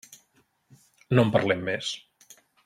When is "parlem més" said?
1.37-1.93